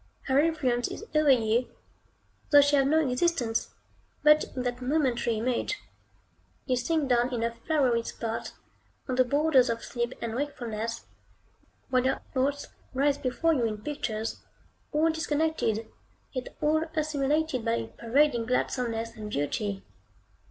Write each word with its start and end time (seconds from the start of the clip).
Her 0.23 0.39
influence 0.39 0.87
is 0.87 1.05
over 1.13 1.29
you, 1.29 1.67
though 2.49 2.61
she 2.61 2.75
have 2.75 2.87
no 2.87 3.07
existence 3.07 3.69
but 4.23 4.45
in 4.55 4.63
that 4.63 4.81
momentary 4.81 5.37
image. 5.37 5.77
You 6.65 6.75
sink 6.75 7.07
down 7.07 7.31
in 7.31 7.43
a 7.43 7.53
flowery 7.53 8.01
spot, 8.01 8.53
on 9.07 9.13
the 9.13 9.23
borders 9.23 9.69
of 9.69 9.83
sleep 9.83 10.13
and 10.19 10.33
wakefulness, 10.33 11.05
while 11.91 12.03
your 12.03 12.21
thoughts 12.33 12.69
rise 12.95 13.19
before 13.19 13.53
you 13.53 13.65
in 13.65 13.83
pictures, 13.83 14.39
all 14.91 15.11
disconnected, 15.11 15.85
yet 16.33 16.47
all 16.61 16.81
assimilated 16.95 17.63
by 17.63 17.73
a 17.73 17.87
pervading 17.89 18.47
gladsomeness 18.47 19.15
and 19.15 19.29
beauty. 19.29 19.83